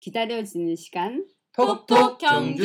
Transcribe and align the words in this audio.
기다려지는 0.00 0.76
시간 0.76 1.26
톡톡 1.52 2.18
경주. 2.18 2.64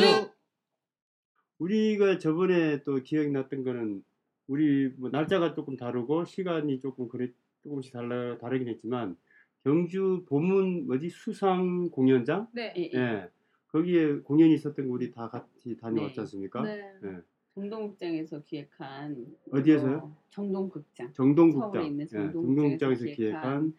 우리가 1.58 2.18
저번에 2.18 2.82
또 2.82 3.02
기억났던 3.02 3.64
거는 3.64 4.04
우리 4.46 4.88
뭐 4.96 5.10
날짜가 5.10 5.54
조금 5.54 5.76
다르고 5.76 6.24
시간이 6.24 6.80
조금 6.80 7.08
그래 7.08 7.28
조금씩 7.62 7.92
달라 7.92 8.36
다르긴 8.38 8.68
했지만 8.68 9.16
경주 9.62 10.24
보문 10.28 10.86
뭐지 10.86 11.08
수상 11.08 11.88
공연장 11.90 12.48
네. 12.52 12.74
예, 12.76 12.90
예. 12.92 12.98
예 12.98 13.28
거기에 13.68 14.16
공연이 14.18 14.54
있었던 14.54 14.86
거 14.86 14.92
우리 14.92 15.10
다 15.10 15.28
같이 15.28 15.76
다녀왔지 15.76 16.16
네. 16.16 16.20
않습니까? 16.20 16.62
네. 16.62 16.92
예. 17.04 17.16
정동극장에서 17.54 18.42
기획한 18.42 19.26
어디에서요? 19.52 19.96
어, 19.96 20.16
정동극장 20.30 21.12
정동극장 21.12 21.72
서울에 21.72 21.86
있는 21.86 22.04
예, 22.04 22.08
정동극장에서 22.08 22.32
정동극장에서 22.32 23.04
기획한 23.04 23.12
기획한 23.14 23.74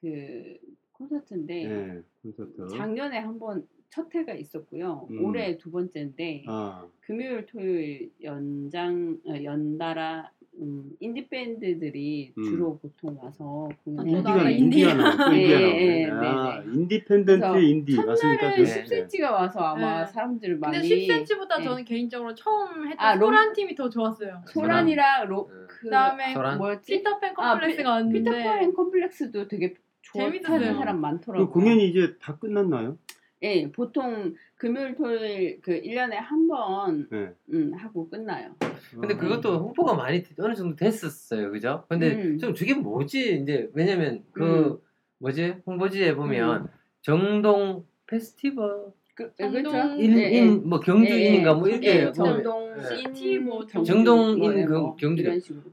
그 0.00 0.58
콘서트인데 1.00 1.64
예, 1.64 2.02
콘서트 2.22 2.68
작년에 2.76 3.18
한번 3.18 3.66
첫 3.88 4.14
회가 4.14 4.34
있었고요. 4.34 5.08
음. 5.10 5.24
올해 5.24 5.56
두 5.56 5.70
번째인데 5.70 6.44
아 6.46 6.86
금요일 7.00 7.46
토요일 7.46 8.10
연장 8.22 9.18
어, 9.26 9.34
연달아 9.42 10.30
음, 10.60 10.90
인디 11.00 11.26
밴드들이 11.28 12.34
음. 12.36 12.42
주로 12.44 12.76
보통 12.78 13.16
와서 13.20 13.68
아, 13.70 13.76
공연을 13.84 14.22
또 14.22 14.48
인디가 14.48 14.94
나가 14.94 15.00
인디가 15.00 15.00
인디. 15.00 15.02
나와 15.02 15.16
또 15.30 15.36
예, 15.36 15.40
인디가 15.42 15.60
예, 15.60 16.06
나오네. 16.06 16.28
아 16.28 16.60
네, 16.60 16.66
네. 16.66 16.72
independent 16.74 17.58
인디 17.62 17.96
맞습니까? 17.96 18.16
첫날은 18.54 18.64
네. 18.64 18.84
10cm가 18.84 19.30
와서 19.32 19.60
아마 19.60 20.04
네. 20.04 20.12
사람들 20.12 20.58
많이 20.58 20.78
근데 20.78 21.06
10cm보다 21.06 21.58
네. 21.58 21.64
저는 21.64 21.84
개인적으로 21.84 22.34
처음 22.34 22.86
했던 22.88 22.98
아, 22.98 23.14
롬- 23.14 23.28
소란 23.28 23.52
팀이 23.54 23.74
더 23.74 23.88
좋았어요. 23.88 24.42
소란이랑 24.48 25.28
로, 25.28 25.48
음. 25.50 25.66
그 25.68 25.84
그다음에 25.84 26.34
소란? 26.34 26.58
뭐였지? 26.58 26.92
피터팬 26.92 27.30
아, 27.36 27.52
컴플렉스가 27.54 27.82
피- 27.82 27.88
왔는데 27.88 28.18
피터팬 28.30 28.72
컴플렉스도 28.74 29.48
되게 29.48 29.74
좋아하는. 30.02 30.74
사람 30.74 31.00
많더라고요. 31.00 31.46
그 31.48 31.52
공연이 31.52 31.88
이제 31.88 32.16
다 32.20 32.36
끝났나요? 32.38 32.98
예, 33.42 33.70
보통 33.72 34.34
금요일 34.56 34.94
토요일 34.96 35.60
그 35.62 35.80
1년에 35.80 36.12
한 36.12 36.46
번 36.46 37.08
네. 37.10 37.32
음, 37.52 37.72
하고 37.74 38.08
끝나요. 38.10 38.54
근데 38.90 39.14
어. 39.14 39.16
그것도 39.16 39.58
홍보가 39.60 39.94
많이 39.94 40.22
어느 40.38 40.54
정도 40.54 40.76
됐었어요, 40.76 41.50
그죠? 41.50 41.84
근데 41.88 42.14
음. 42.14 42.38
좀 42.38 42.54
저게 42.54 42.74
뭐지? 42.74 43.40
이제 43.40 43.70
왜냐면 43.72 44.24
그 44.32 44.44
음. 44.44 44.78
뭐지 45.18 45.56
홍보지에 45.66 46.14
보면 46.16 46.68
정동 47.02 47.86
페스티벌 48.06 48.92
그, 49.20 49.34
정동 49.36 49.72
그렇죠? 49.72 50.00
인, 50.00 50.18
예, 50.18 50.22
예. 50.22 50.38
인, 50.38 50.68
뭐 50.68 50.80
경주인인가 50.80 51.54
뭐 51.54 51.68
이렇게 51.68 51.88
예, 51.88 52.04
뭐 52.04 52.12
정동 52.12 52.74
예. 52.78 52.96
시티 52.96 53.38
뭐 53.38 53.66
경주 53.66 53.92
정동인 53.92 54.38
뭐, 54.38 54.66
그뭐 54.66 54.96
경주-. 54.96 55.22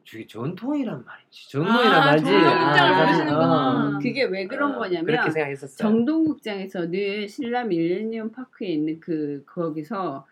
저게 0.03 0.27
전통이란 0.27 1.05
말이지. 1.05 1.49
전통이란 1.51 1.93
아, 1.93 2.05
말이지. 2.05 2.29
아. 2.29 3.95
아. 3.95 3.99
그게 4.01 4.23
왜 4.25 4.45
그런 4.47 4.73
아, 4.73 4.77
거냐면 4.79 5.05
그렇게 5.05 5.31
생각했었어요. 5.31 5.77
정동극장에서 5.77 6.91
늘 6.91 7.29
신라 7.29 7.63
밀레니엄 7.63 8.31
파크에 8.31 8.67
있는 8.67 8.99
그 8.99 9.43
거기서 9.45 10.25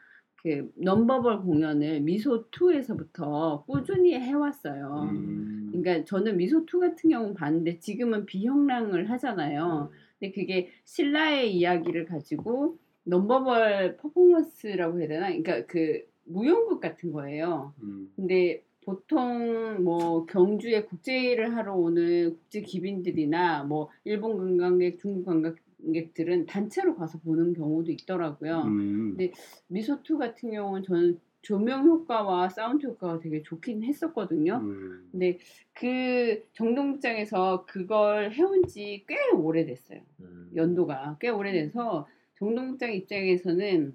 그 0.44 0.69
넘버벌 0.75 1.39
공연을 1.39 2.02
미소 2.02 2.50
2에서부터 2.52 3.66
꾸준히 3.66 4.13
해왔어요. 4.13 5.09
음. 5.11 5.69
그러니까 5.72 6.05
저는 6.05 6.38
미소 6.38 6.66
2 6.66 6.79
같은 6.81 7.09
경우 7.09 7.33
봤는데 7.33 7.79
지금은 7.79 8.25
비형랑을 8.25 9.09
하잖아요. 9.09 9.89
근데 10.19 10.33
그게 10.33 10.69
신라의 10.83 11.55
이야기를 11.55 12.05
가지고 12.05 12.77
넘버벌 13.05 13.97
퍼포먼스라고 13.97 14.99
해야 14.99 15.07
되나? 15.07 15.27
그러니까 15.27 15.65
그 15.65 16.05
무용극 16.25 16.79
같은 16.81 17.11
거예요. 17.11 17.73
음. 17.81 18.11
근데 18.15 18.63
보통 18.83 19.83
뭐 19.83 20.25
경주에 20.25 20.83
국제일을 20.83 21.55
하러 21.55 21.75
오는 21.75 22.31
국제 22.31 22.61
기빈들이나 22.61 23.63
뭐 23.63 23.89
일본 24.03 24.37
관광객, 24.37 24.99
중국 24.99 25.25
관광객들은 25.25 26.45
단체로 26.45 26.95
가서 26.95 27.19
보는 27.19 27.53
경우도 27.53 27.91
있더라고요. 27.91 28.61
음. 28.65 29.15
네. 29.17 29.31
미소2 29.71 30.17
같은 30.19 30.51
경우는 30.51 30.83
저는 30.83 31.19
조명 31.41 31.85
효과와 31.85 32.49
사운드 32.49 32.87
효과가 32.87 33.19
되게 33.19 33.43
좋긴 33.43 33.83
했었거든요. 33.83 34.55
음. 34.63 35.07
근데 35.11 35.38
그 35.73 36.44
정동극장에서 36.53 37.65
그걸 37.67 38.31
해온 38.31 38.65
지 38.67 39.03
꽤 39.07 39.15
오래됐어요. 39.31 39.99
음. 40.21 40.51
연도가 40.55 41.17
꽤 41.19 41.29
오래돼서 41.29 42.07
정동극장 42.40 42.94
입장에서는 42.94 43.94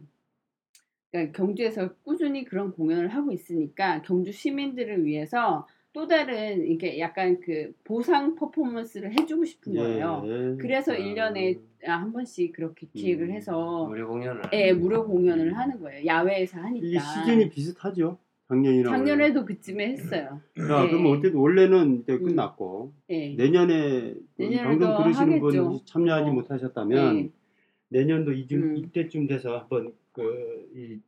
그러니까 1.11 1.33
경주에서 1.37 1.95
꾸준히 2.03 2.45
그런 2.45 2.73
공연을 2.73 3.09
하고 3.09 3.33
있으니까 3.33 4.03
경주 4.03 4.33
시민들을 4.33 5.05
위해서 5.05 5.67
또 5.93 6.07
다른 6.07 6.67
이게 6.67 7.01
약간 7.01 7.41
그 7.41 7.73
보상 7.83 8.37
퍼포먼스를 8.37 9.13
해주고 9.13 9.45
싶은 9.45 9.75
거예요. 9.75 10.23
예. 10.25 10.57
그래서 10.61 10.93
아. 10.93 10.97
1년에 10.97 11.61
한 11.83 12.13
번씩 12.13 12.53
그렇게 12.53 12.87
기획을 12.95 13.29
음. 13.29 13.33
해서 13.33 13.87
무료 13.89 14.07
공연을. 14.07 14.43
예, 14.53 14.69
하는 14.69 14.81
무료. 14.81 15.05
공연을 15.05 15.57
하는 15.57 15.81
거예요. 15.81 16.07
야외에서 16.07 16.61
하니까. 16.61 16.87
이게 16.87 16.99
시즌이 17.01 17.49
비슷하죠. 17.51 18.19
작년이랑 18.47 18.93
작년에도 18.93 19.45
그쯤에 19.45 19.93
했어요. 19.93 20.41
자, 20.59 20.83
네. 20.83 20.91
그럼 20.91 21.07
어쨌든 21.07 21.41
원래는 21.41 22.03
이제 22.03 22.13
음. 22.13 22.25
끝났고 22.25 22.93
예. 23.11 23.35
내년에 23.35 24.15
그 24.37 24.51
방송 24.63 25.03
들으시는 25.03 25.39
하겠죠. 25.41 25.69
분 25.69 25.79
참여하지 25.85 26.31
어. 26.31 26.33
못하셨다면 26.33 27.19
예. 27.19 27.31
내년도 27.91 28.33
이쯤 28.33 28.63
음. 28.63 28.77
이때쯤 28.77 29.27
돼서 29.27 29.59
한번 29.59 29.93
그이 30.13 31.01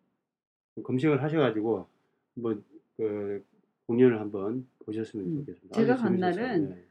검색을 0.82 1.22
하셔가지고 1.22 1.86
뭐그 2.34 3.44
공연을 3.86 4.20
한번 4.20 4.66
보셨으면 4.84 5.26
음. 5.26 5.36
좋겠습니다. 5.38 5.80
제가 5.80 5.96
간. 5.96 6.16
날은 6.18 6.70
네. 6.70 6.84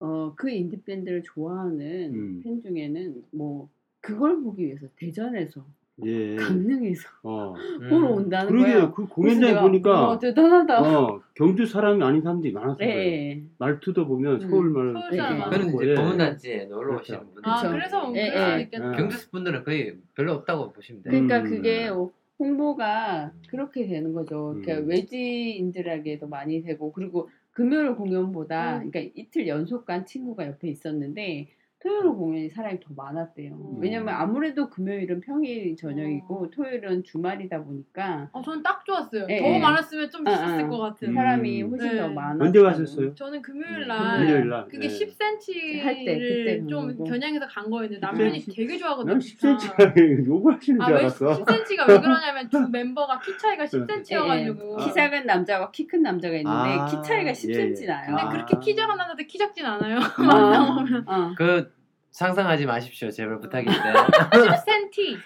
어, 0.00 0.34
그 0.36 0.50
인디 0.50 0.80
밴드를 0.82 1.22
좋아하는 1.22 2.14
음. 2.14 2.40
팬 2.42 2.60
중에는 2.60 3.24
뭐 3.30 3.68
그걸 4.00 4.40
보기 4.42 4.64
위해서 4.64 4.86
대전에서 4.96 5.64
예. 6.04 6.36
강릉에서 6.36 7.08
어. 7.22 7.54
음. 7.80 7.88
보러 7.88 8.08
온다는 8.10 8.48
그러게요. 8.48 8.74
거예요. 8.74 8.92
그 8.92 8.96
그래서 8.96 9.14
공연장에 9.14 9.52
내가, 9.52 9.62
보니까 9.62 10.08
어, 10.08 10.18
대단하다. 10.18 10.82
어, 10.82 11.22
경주 11.34 11.66
사람이 11.66 12.02
아닌 12.02 12.20
사람들이 12.20 12.52
많았어요. 12.52 12.86
예. 12.86 13.42
말투도 13.58 14.06
보면 14.06 14.42
음. 14.42 14.50
서울 14.50 14.70
말. 14.70 14.92
서울 14.92 15.16
사람 15.16 15.34
예. 15.34 15.38
많아. 15.38 15.50
그는 15.50 15.74
이제 15.74 15.90
예. 15.90 15.94
검은단지에 15.94 16.64
놀러 16.66 16.88
그렇죠. 16.88 17.02
오시는 17.14 17.20
분들. 17.34 17.42
아. 17.44 17.70
그래서 17.70 18.12
예, 18.14 18.30
수 18.30 18.36
예. 18.36 18.60
있겠다. 18.62 18.92
예. 18.92 18.96
경주 18.96 19.30
분들은 19.30 19.64
거의 19.64 19.96
별로 20.14 20.32
없다고 20.34 20.72
보시면 20.72 21.02
돼요. 21.02 21.10
그러니까 21.12 21.38
음. 21.38 21.44
그게 21.44 21.90
홍보가 22.38 23.32
그렇게 23.48 23.86
되는 23.86 24.12
거죠. 24.12 24.56
그러니까 24.60 24.84
음. 24.84 24.90
외지인들에게도 24.90 26.28
많이 26.28 26.62
되고 26.62 26.92
그리고 26.92 27.30
금요일 27.52 27.94
공연보다 27.94 28.82
음. 28.82 28.90
그러니까 28.90 29.12
이틀 29.14 29.48
연속 29.48 29.86
간 29.86 30.04
친구가 30.04 30.46
옆에 30.46 30.68
있었는데 30.68 31.48
토요일 31.82 32.04
공연이 32.04 32.48
사람이 32.48 32.80
더 32.80 32.86
많았대요. 32.96 33.52
음. 33.52 33.76
왜냐면 33.80 34.14
아무래도 34.14 34.70
금요일은 34.70 35.20
평일 35.20 35.76
저녁이고 35.76 36.44
어. 36.46 36.50
토요일은 36.50 37.04
주말이다 37.04 37.62
보니까 37.62 38.28
어, 38.32 38.40
저는 38.42 38.62
딱 38.62 38.84
좋았어요. 38.84 39.26
예, 39.28 39.38
더 39.40 39.44
예. 39.46 39.58
많았으면 39.58 40.10
좀 40.10 40.26
아, 40.26 40.32
있었을 40.32 40.64
아. 40.64 40.68
것 40.68 40.78
같은. 40.78 41.08
음. 41.10 41.14
사람이 41.14 41.62
훨씬 41.62 41.88
네. 41.92 41.96
더 41.98 42.08
많았고 42.08 42.44
언제 42.44 42.60
가셨어요? 42.62 43.14
저는 43.14 43.42
금요일 43.42 43.82
음, 43.82 43.88
날 43.88 44.18
금요일 44.26 44.48
날. 44.48 44.68
그게 44.68 44.86
예. 44.86 44.88
10cm를 44.88 45.82
할 45.84 45.94
때, 46.04 46.18
그때 46.18 46.66
좀 46.66 46.96
거. 46.96 47.04
겨냥해서 47.04 47.46
간 47.46 47.68
거였는데 47.70 47.98
남편이 48.04 48.38
10cm? 48.40 48.56
되게 48.56 48.78
좋아하거든요. 48.78 49.12
난 49.12 49.20
기차. 49.20 49.56
10cm가 49.56 50.26
욕을 50.26 50.54
하시는 50.56 50.80
아, 50.80 50.86
줄왜 50.86 50.98
알았어. 51.00 51.26
10cm가 51.44 51.88
왜 51.88 52.00
그러냐면 52.00 52.48
두 52.48 52.68
멤버가 52.68 53.20
키 53.20 53.36
차이가 53.38 53.64
10cm여가지고. 53.64 54.84
키 54.84 54.92
작은 54.94 55.26
남자와 55.26 55.70
키 55.70 55.86
큰 55.86 56.02
남자가 56.02 56.34
있는데 56.36 56.50
아, 56.50 56.86
키 56.86 56.96
차이가 57.06 57.30
예, 57.30 57.32
10cm 57.32 57.82
예. 57.82 57.86
나요. 57.86 58.06
근데 58.08 58.22
아. 58.22 58.28
그렇게 58.30 58.56
키 58.60 58.74
작은 58.74 58.96
남자들 58.96 59.26
키 59.28 59.38
작진 59.38 59.64
않아요. 59.66 59.98
어, 60.18 60.84
어. 61.06 61.34
그 61.36 61.75
상상하지 62.20 62.64
마십시오. 62.64 63.10
제발 63.10 63.38
부탁인데. 63.40 63.72
10cm. 63.78 65.18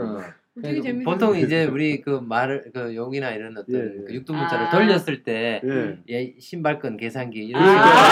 어. 0.00 0.20
되게 0.62 0.80
재밌어. 0.82 1.10
보통 1.10 1.36
이제 1.36 1.64
우리 1.72 2.00
그 2.02 2.20
말을 2.22 2.70
그 2.74 2.94
용이나 2.94 3.30
이런 3.30 3.56
어떤 3.56 3.74
예, 3.74 3.78
예. 3.80 4.04
그 4.06 4.14
육두 4.14 4.32
문자를 4.34 4.66
아. 4.66 4.70
돌렸을 4.70 5.22
때 5.24 5.60
예. 5.64 5.98
예, 6.10 6.34
신발끈 6.38 6.96
계산기 6.98 7.38
이런 7.38 7.62
아. 7.62 8.10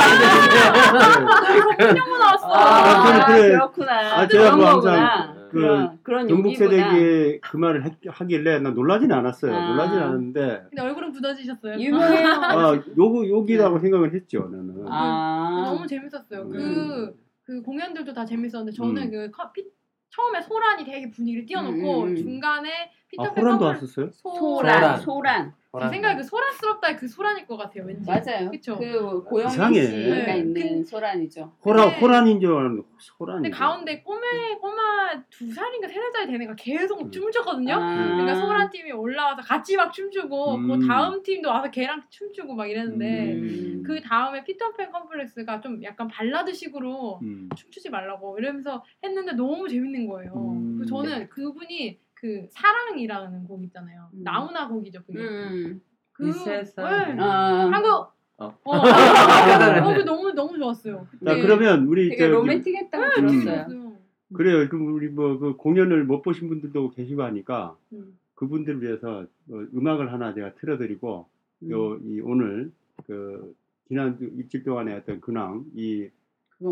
식으로 1.76 1.92
너무 1.94 2.18
나왔어. 2.18 2.46
아, 2.46 3.26
그래- 3.26 3.48
그렇구나. 3.52 3.92
아, 4.20 4.26
제가 4.28 4.44
그런 4.54 4.58
뭐 4.58 4.70
거구나. 4.74 5.34
그 5.50 5.60
그런 6.02 6.28
그런. 6.28 6.54
세대기에 6.54 7.40
그 7.40 7.56
말을 7.56 7.84
하- 7.84 7.90
하길래 8.06 8.58
난 8.60 8.74
놀라진 8.74 9.12
않았어요. 9.12 9.54
아. 9.54 9.68
놀라진 9.72 9.98
않았는데 9.98 10.62
근데 10.70 10.82
얼굴은 10.82 11.12
굳어지셨어요. 11.12 11.78
유명해요. 11.78 12.26
아 12.28 12.74
요거 12.96 13.26
욕이라고 13.28 13.78
생각을 13.80 14.14
했죠 14.14 14.48
나는. 14.50 14.84
아. 14.88 15.62
너무 15.66 15.86
재밌었어요. 15.86 16.42
음. 16.42 16.50
그, 16.52 17.16
그 17.50 17.62
공연들도 17.62 18.12
다 18.12 18.24
재밌었는데 18.24 18.70
저는 18.70 19.02
음. 19.02 19.10
그 19.10 19.30
커- 19.32 19.50
피- 19.50 19.68
처음에 20.10 20.40
소란이 20.40 20.84
되게 20.84 21.10
분위기를 21.10 21.46
띄워놓고 21.46 22.02
음, 22.02 22.06
음, 22.06 22.10
음. 22.12 22.16
중간에 22.16 22.92
아 23.18 23.22
피터팬 23.24 23.42
호란도 23.44 23.64
컴플- 23.64 23.74
왔었어요? 23.74 24.10
소란, 24.12 24.98
소란. 25.00 25.52
소란. 25.72 25.88
제 25.88 25.88
생각에 25.88 26.16
그 26.16 26.22
소란스럽다의 26.24 26.96
그 26.96 27.06
소란일 27.08 27.46
것 27.46 27.56
같아요. 27.56 27.84
왠지. 27.84 28.04
맞아요. 28.10 28.50
그쵸? 28.50 28.76
그 28.76 29.22
고영민 29.22 29.52
이상해. 29.54 29.82
씨가 29.86 30.14
네. 30.26 30.38
있는 30.38 30.54
근- 30.54 30.84
소란이죠. 30.84 31.52
호라 31.64 31.84
근데- 31.84 32.00
호란인 32.00 32.40
줄 32.40 32.50
알았는데 32.56 32.82
소란이. 32.98 33.42
근데 33.42 33.50
가운데 33.50 34.02
꼬매 34.02 34.26
꼬마 34.60 35.22
두 35.30 35.52
살인가 35.52 35.86
세 35.86 35.94
살짜리 35.94 36.26
되는 36.26 36.42
애가 36.42 36.54
계속 36.56 37.00
음. 37.02 37.10
춤을 37.12 37.30
췄거든요. 37.30 37.74
아. 37.74 37.94
그러니까 37.94 38.34
소란 38.34 38.68
팀이 38.70 38.90
올라와서 38.90 39.42
같이 39.42 39.76
막 39.76 39.92
춤추고 39.92 40.54
음. 40.56 40.68
그 40.80 40.86
다음 40.88 41.22
팀도 41.22 41.48
와서 41.48 41.70
걔랑 41.70 42.02
춤추고 42.10 42.52
막 42.54 42.66
이랬는데 42.68 43.32
음. 43.34 43.82
그 43.86 44.00
다음에 44.00 44.42
피터팬 44.42 44.90
컴플렉스가 44.90 45.60
좀 45.60 45.82
약간 45.84 46.08
발라드식으로 46.08 47.20
음. 47.22 47.48
춤추지 47.54 47.90
말라고 47.90 48.36
이러면서 48.38 48.82
했는데 49.04 49.32
너무 49.34 49.68
재밌는 49.68 50.08
거예요. 50.08 50.32
음. 50.34 50.78
그 50.80 50.86
저는 50.86 51.28
그분이 51.28 51.98
그 52.20 52.46
사랑이라는 52.50 53.44
곡 53.44 53.64
있잖아요. 53.64 54.08
음. 54.12 54.22
나훈아 54.22 54.68
곡이죠 54.68 55.02
그게. 55.06 55.20
음. 55.20 55.80
그이 56.12 56.32
세상. 56.32 57.16
네. 57.16 57.22
아, 57.22 57.70
한국 57.72 57.88
어. 58.36 58.46
어, 58.46 58.54
어, 58.64 58.76
어, 58.76 59.94
그 59.94 60.02
너무 60.02 60.32
너무 60.32 60.58
좋았어요. 60.58 61.06
자 61.24 61.34
네. 61.34 61.42
그러면 61.42 61.86
우리 61.86 62.10
되게 62.10 62.24
저기- 62.24 62.32
로맨틱했다고 62.32 63.04
네, 63.04 63.10
음. 63.22 63.26
들었어요. 63.40 63.56
좋았어요. 63.68 63.90
그래요. 64.34 64.68
그럼 64.68 64.92
우리 64.94 65.08
뭐 65.08 65.38
그 65.38 65.56
공연을 65.56 66.04
못 66.04 66.22
보신 66.22 66.48
분들도 66.48 66.90
계시고 66.90 67.22
하니까 67.22 67.76
음. 67.92 68.18
그분들을 68.34 68.82
위해서 68.82 69.20
어, 69.50 69.54
음악을 69.74 70.12
하나 70.12 70.34
제가 70.34 70.54
틀어드리고 70.56 71.26
음, 71.62 71.70
요이 71.70 72.20
오늘 72.20 72.70
그 73.06 73.54
지난 73.88 74.16
주 74.18 74.24
일주일 74.24 74.62
동안의 74.64 74.94
어떤 74.96 75.20
근황 75.20 75.64
이 75.74 76.08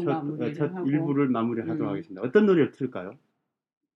첫, 0.05 0.09
어, 0.11 0.53
첫. 0.55 0.87
일부를 0.87 1.29
마무리하도록 1.29 1.81
음. 1.81 1.89
하겠습니다. 1.89 2.21
어떤 2.23 2.45
노래를 2.45 2.73
틀까요? 2.73 3.13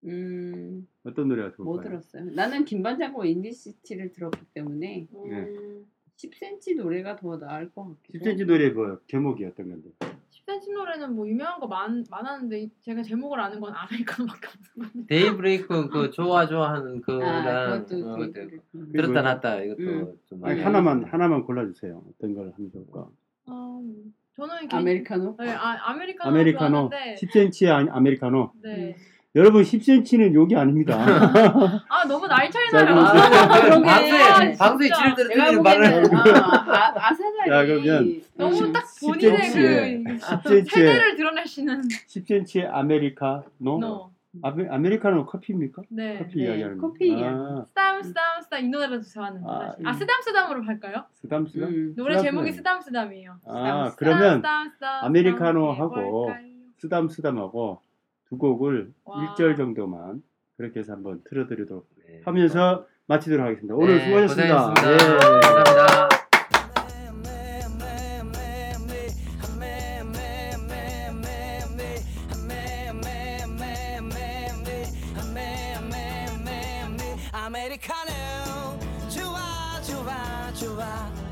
음, 0.04 0.86
어떤 1.04 1.28
노래가 1.28 1.52
좋을까요? 1.52 1.64
뭐 1.64 1.80
들었어요? 1.80 2.24
나는 2.34 2.64
김반장과 2.64 3.24
인디시티를 3.24 4.12
들었기 4.12 4.40
때문에 4.54 5.06
네. 5.28 5.54
10cm 6.16 6.76
노래가 6.76 7.16
더 7.16 7.38
나을 7.38 7.70
것 7.70 7.96
같기도 8.02 8.18
10cm 8.24 8.46
노래 8.46 8.70
뭐 8.70 8.98
제목이 9.06 9.44
어떤 9.44 9.68
건데? 9.70 9.90
10cm 10.30 10.72
노래는 10.74 11.14
뭐 11.14 11.28
유명한 11.28 11.60
거 11.60 11.68
많, 11.68 12.04
많았는데 12.10 12.68
제가 12.80 13.02
제목을 13.02 13.38
아는 13.38 13.60
건 13.60 13.72
아메리카노밖에 13.74 14.48
없어요. 14.48 15.04
데이브레이크 15.06 15.88
그 15.88 16.10
좋아 16.10 16.46
좋아하는 16.46 16.98
아, 16.98 17.00
그랑 17.06 17.86
그것도 17.86 18.10
어, 18.10 18.16
되게 18.32 18.56
그- 18.56 18.60
음. 18.74 18.92
들었다 18.92 19.22
놨다 19.22 19.62
이것도 19.62 19.82
음. 19.82 20.18
좀 20.26 20.44
아니, 20.44 20.56
네, 20.58 20.64
하나만. 20.64 21.04
하나만 21.04 21.44
골라주세요. 21.44 22.02
어떤 22.08 22.34
걸 22.34 22.52
하면 22.56 22.70
좋을까? 22.72 23.08
어, 23.46 23.82
저는 24.34 24.56
개인- 24.68 24.80
아메리카노? 24.80 25.36
네, 25.38 25.50
아, 25.50 25.90
아메리카노 25.90 26.30
아메리카노 26.30 26.88
좋아하는데 26.90 27.14
10cm의 27.20 27.68
아, 27.90 27.96
아메리카노. 27.96 28.52
네. 28.62 28.96
여러분 29.34 29.62
10cm는 29.62 30.34
욕이 30.34 30.54
아닙니다. 30.54 30.94
아 31.88 32.04
너무 32.06 32.26
나이 32.26 32.50
차이 32.50 32.68
자, 32.70 32.84
나요. 32.84 32.98
아, 33.00 33.12
그러게. 33.62 33.82
방송에 33.82 34.56
방송에 34.58 34.88
진짜. 34.88 35.14
지를 35.14 35.28
내가 35.28 35.44
들으는 35.46 35.62
말을 35.62 36.02
보기에는 36.02 36.36
아, 36.36 36.94
아, 36.96 37.48
야, 37.48 37.64
그러면 37.64 38.20
너무 38.36 38.54
십- 38.54 38.72
딱 38.74 38.84
본인의 39.00 39.38
10cm 39.38 39.56
에 39.56 40.02
그 40.04 40.18
10cm의 40.18 40.68
세대를 40.70 41.16
드러내시는 41.16 41.80
10cm의 42.08 42.68
아메리카노. 42.70 43.78
너. 43.80 44.10
아메, 44.42 44.66
아메리카노 44.68 45.26
커피입니까? 45.26 45.82
네. 45.90 46.18
커피 46.18 46.38
네, 46.38 46.44
이야기하는 46.44 46.78
거. 46.78 46.88
커피야. 46.88 47.28
아, 47.28 47.64
스담 47.68 48.02
스담 48.02 48.42
스담 48.42 48.64
이 48.64 48.68
노래도 48.68 49.00
좋아하는데 49.02 49.46
아, 49.46 49.66
사실. 49.66 49.80
음. 49.82 49.86
아 49.86 49.92
스담 49.94 50.22
스담으로 50.22 50.62
갈까요? 50.64 51.04
쓰담 51.14 51.46
쓰담. 51.46 51.68
음. 51.70 51.94
노래 51.96 52.16
쓰담 52.18 52.24
제목이 52.30 52.52
쓰담. 52.52 52.80
쓰담 52.80 53.08
쓰담이에요. 53.08 53.36
아, 53.46 53.90
쓰담, 53.90 53.96
그러면 53.96 54.36
쓰담, 54.38 54.70
쓰담, 54.70 55.04
아메리카노 55.04 55.72
쓰담 55.74 55.82
하고 55.84 55.98
해볼까요? 56.00 56.46
쓰담 56.78 57.08
쓰담하고 57.08 57.80
두 58.32 58.38
곡을 58.38 58.94
와. 59.04 59.34
1절 59.36 59.58
정도만 59.58 60.22
그렇게 60.56 60.80
해서 60.80 60.94
한번 60.94 61.20
틀어드리도록 61.28 61.86
네. 62.08 62.22
하면서 62.24 62.86
마치도록 63.04 63.44
하겠습니다. 63.44 63.74
오늘 63.74 63.98
네, 63.98 64.04
수고하셨습니다. 64.06 64.70
고생하셨습니다. 64.70 64.92
예. 64.92 65.18
감사합니다. 65.18 66.08
아메리카노 77.32 78.78
좋아 79.10 79.80
좋아 79.82 80.52
좋아 80.54 81.31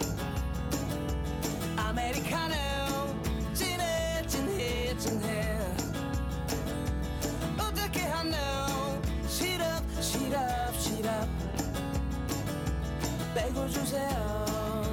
빼고 13.40 13.69
주세요. 13.70 14.84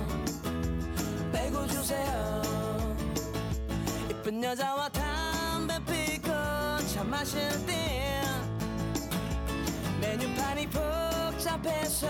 빼고 1.33 1.67
주세요. 1.67 2.41
이쁜 4.09 4.41
여자와 4.41 4.88
담배 4.89 5.77
피고 5.85 6.29
차 6.94 7.03
마실 7.03 7.41
때 7.65 8.21
메뉴판이 9.99 10.67
복잡해서 10.69 12.07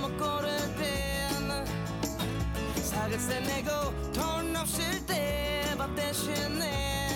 못 0.00 0.16
고를 0.18 0.48
땐 0.76 1.64
사글세 2.82 3.40
내고 3.40 3.70
돈 4.12 4.56
없을 4.56 5.06
때 5.06 5.74
밥 5.78 5.94
대신에 5.94 7.07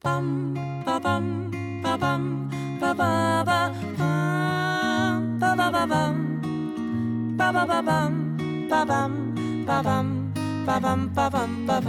빰 0.00 0.54
빠밤 0.82 1.50
빠밤 1.82 2.48
빠바바 2.80 3.72
빰 3.98 5.38
빠바바밤 5.38 7.36
빠바바밤 7.36 8.66
빠밤 8.66 9.34
빠밤 9.66 10.34
빠밤 10.64 11.12
빠밤 11.12 11.66
빠밤 11.66 11.84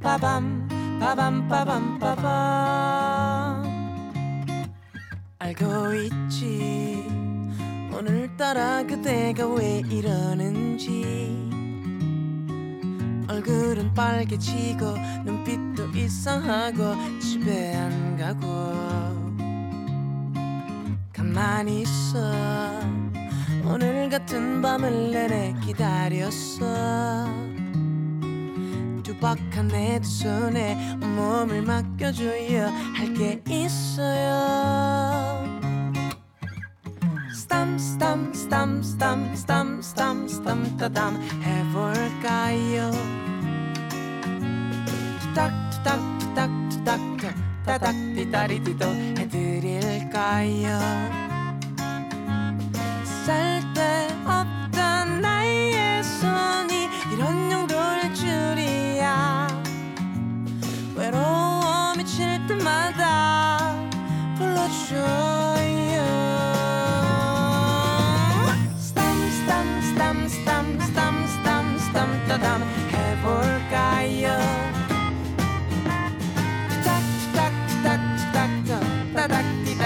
빠밤 0.00 0.68
빠밤 0.98 1.48
빠밤 1.48 1.98
빠밤 1.98 3.62
알고 5.38 5.94
있지 5.96 7.19
오늘따라 8.00 8.82
그대가 8.84 9.46
왜 9.46 9.82
이러는지. 9.90 11.04
얼굴은 13.28 13.92
빨개지고 13.92 14.96
눈빛도 15.26 15.88
이상하고 15.88 16.94
집에 17.20 17.76
안 17.76 18.16
가고. 18.16 18.46
가만히 21.12 21.82
있어. 21.82 22.32
오늘 23.66 24.08
같은 24.08 24.62
밤을 24.62 25.10
내내 25.10 25.54
기다렸어. 25.62 27.26
두박한 29.02 29.68
내 29.68 30.00
두 30.00 30.08
손에 30.08 30.96
몸을 30.96 31.60
맡겨줘야 31.60 32.72
할게 32.94 33.42
있어요 33.46 35.49
stam, 37.50 37.78
stam, 37.78 38.32
stam, 38.32 38.82
stam, 38.84 39.34
stam, 39.34 39.82
stam, 39.82 40.28
stam, 40.28 40.60
stam, 40.78 41.14
hefur 41.42 41.98
gæl. 42.22 42.94
Takk, 45.34 45.58
takk, 45.82 46.06
takk, 46.36 46.54
takk, 46.84 47.02
takk, 47.18 47.34
takk, 47.66 47.80
takk, 47.82 47.98
títari, 48.14 48.58
tító, 48.62 48.90
hefur 49.18 49.66
gæl. 50.14 50.78
Sæl, 53.26 53.69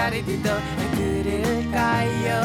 자리 0.05 0.23
뒤도 0.23 0.49
들을까요. 0.93 2.44